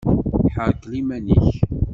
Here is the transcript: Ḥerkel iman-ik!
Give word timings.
Ḥerkel 0.53 0.91
iman-ik! 0.99 1.47